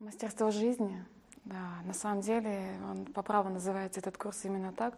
[0.00, 1.04] Мастерство жизни,
[1.44, 4.94] да, на самом деле он по праву называется этот курс именно так,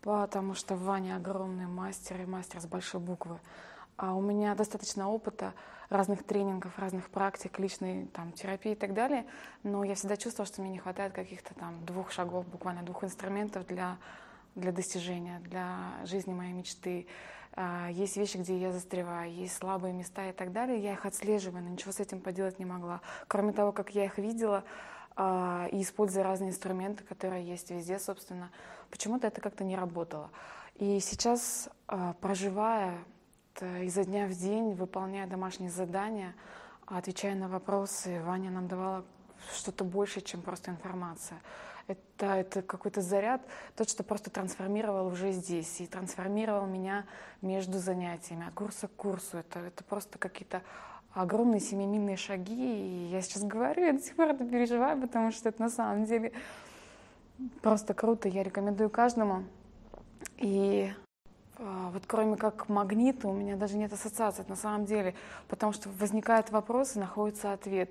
[0.00, 3.38] потому что Ваня огромный мастер и мастер с большой буквы.
[3.96, 5.54] А у меня достаточно опыта
[5.88, 9.24] разных тренингов, разных практик, личной там, терапии и так далее,
[9.62, 13.64] но я всегда чувствовала, что мне не хватает каких-то там двух шагов, буквально двух инструментов
[13.68, 13.98] для,
[14.54, 17.06] для достижения, для жизни моей мечты.
[17.52, 20.78] А, есть вещи, где я застреваю, есть слабые места и так далее.
[20.78, 23.00] Я их отслеживаю, но ничего с этим поделать не могла.
[23.28, 24.64] Кроме того, как я их видела,
[25.16, 28.50] а, и используя разные инструменты, которые есть везде, собственно,
[28.90, 30.30] почему-то это как-то не работало.
[30.74, 32.98] И сейчас, а, проживая
[33.82, 36.34] изо дня в день, выполняя домашние задания,
[36.86, 39.04] отвечая на вопросы, Ваня нам давала
[39.54, 41.38] что-то больше, чем просто информация.
[41.86, 43.42] Это, это какой-то заряд,
[43.76, 47.04] тот, что просто трансформировал уже здесь и трансформировал меня
[47.42, 49.38] между занятиями, от курса к курсу.
[49.38, 50.62] Это, это просто какие-то
[51.12, 52.54] огромные семимильные шаги.
[52.54, 56.06] И я сейчас говорю, я до сих пор это переживаю, потому что это на самом
[56.06, 56.32] деле
[57.60, 58.28] просто круто.
[58.28, 59.44] Я рекомендую каждому.
[60.38, 60.90] И
[61.58, 65.14] вот кроме как магнита, у меня даже нет ассоциаций на самом деле,
[65.48, 67.90] потому что возникает вопрос и находится ответ.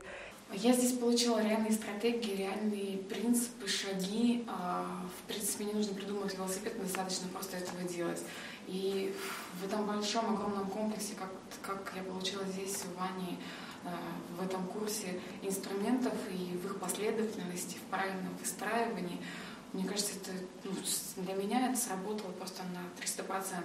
[0.55, 4.45] Я здесь получила реальные стратегии, реальные принципы, шаги.
[4.47, 4.86] А,
[5.17, 8.22] в принципе, не нужно придумывать велосипед, достаточно просто этого делать.
[8.67, 9.16] И
[9.59, 13.39] в этом большом, огромном комплексе, как, как я получила здесь в Ване,
[13.83, 13.98] а,
[14.38, 19.20] в этом курсе инструментов и в их последовательности, в правильном выстраивании,
[19.73, 20.31] мне кажется, это
[20.62, 20.62] ну,
[21.17, 23.63] для меня это сработало просто на 300%,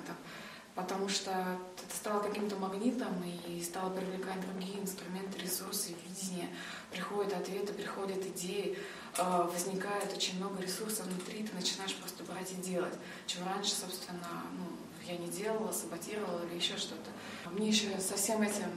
[0.75, 6.49] потому что это стало каким-то магнитом и стало привлекать другие инструменты, ресурсы, видения.
[6.91, 8.79] Приходят ответы, приходят идеи,
[9.17, 12.95] э, возникает очень много ресурсов внутри, ты начинаешь просто брать и делать,
[13.27, 14.67] чего раньше, собственно, ну,
[15.11, 17.11] я не делала, саботировала или еще что-то.
[17.51, 18.71] Мне еще со всем этим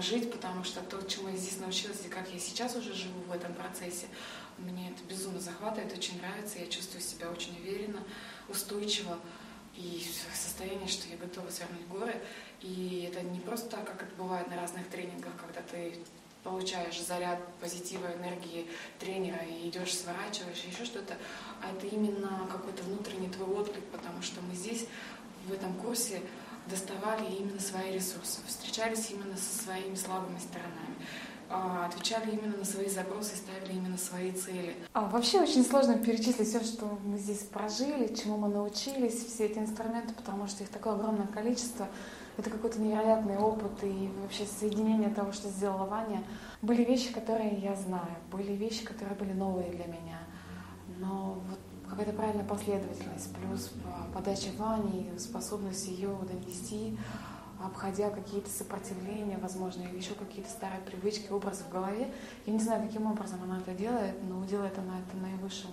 [0.00, 3.32] прожить, потому что то, чему я здесь научилась, и как я сейчас уже живу в
[3.32, 4.06] этом процессе,
[4.56, 8.02] мне это безумно захватывает, очень нравится, я чувствую себя очень уверенно,
[8.48, 9.18] устойчиво
[9.76, 10.02] и
[10.32, 12.14] в состоянии, что я готова свернуть горы.
[12.62, 15.94] И это не просто так, как это бывает на разных тренингах, когда ты
[16.44, 18.66] получаешь заряд позитива, энергии
[18.98, 21.14] тренера и идешь, сворачиваешь, еще что-то,
[21.62, 24.86] а это именно какой-то внутренний твой отклик, потому что мы здесь,
[25.46, 26.22] в этом курсе,
[26.70, 30.96] доставали именно свои ресурсы, встречались именно со своими слабыми сторонами.
[31.52, 34.76] А, отвечали именно на свои запросы, ставили именно свои цели.
[34.92, 39.58] А вообще очень сложно перечислить все, что мы здесь прожили, чему мы научились, все эти
[39.58, 41.88] инструменты, потому что их такое огромное количество.
[42.36, 46.22] Это какой-то невероятный опыт и вообще соединение того, что сделала Ваня.
[46.62, 50.20] Были вещи, которые я знаю, были вещи, которые были новые для меня.
[51.00, 51.58] Но вот
[51.90, 53.72] какая-то правильная последовательность, плюс
[54.14, 56.96] подача Вани, способность ее донести,
[57.62, 62.12] обходя какие-то сопротивления, возможно, или еще какие-то старые привычки, образы в голове.
[62.46, 65.70] Я не знаю, каким образом она это делает, но делает она это на наивысшем,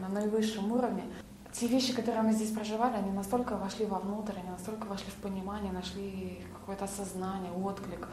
[0.00, 1.04] на наивысшем уровне.
[1.52, 5.72] Те вещи, которые мы здесь проживали, они настолько вошли вовнутрь, они настолько вошли в понимание,
[5.72, 8.08] нашли какое-то осознание, отклик.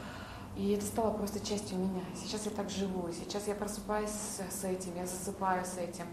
[0.58, 2.04] И это стало просто частью меня.
[2.16, 6.06] Сейчас я так живу, сейчас я просыпаюсь с этим, я засыпаю с этим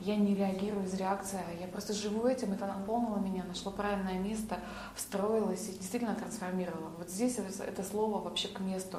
[0.00, 4.18] я не реагирую из реакции, а я просто живу этим, это наполнило меня, нашло правильное
[4.18, 4.58] место,
[4.94, 6.90] встроилось и действительно трансформировало.
[6.98, 8.98] Вот здесь это, слово вообще к месту,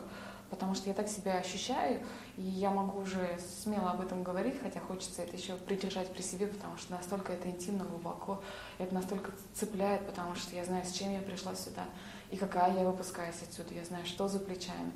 [0.50, 2.02] потому что я так себя ощущаю,
[2.38, 6.48] и я могу уже смело об этом говорить, хотя хочется это еще придержать при себе,
[6.48, 8.42] потому что настолько это интимно, глубоко,
[8.78, 11.86] это настолько цепляет, потому что я знаю, с чем я пришла сюда,
[12.32, 14.92] и какая я выпускаюсь отсюда, я знаю, что за плечами.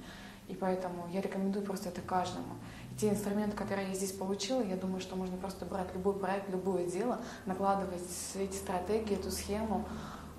[0.49, 2.55] И поэтому я рекомендую просто это каждому
[2.99, 6.85] те инструменты, которые я здесь получила, я думаю, что можно просто брать любой проект, любое
[6.85, 8.01] дело, накладывать
[8.35, 9.87] эти стратегии, эту схему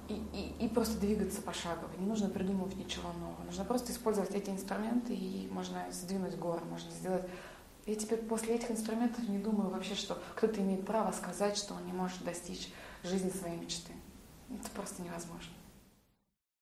[0.09, 1.91] и, и, и просто двигаться пошагово.
[1.99, 3.43] Не нужно придумывать ничего нового.
[3.45, 7.25] Нужно просто использовать эти инструменты, и можно сдвинуть горы, можно сделать...
[7.87, 11.87] Я теперь после этих инструментов не думаю вообще, что кто-то имеет право сказать, что он
[11.87, 12.73] не может достичь
[13.03, 13.93] жизни своей мечты.
[14.51, 15.53] Это просто невозможно.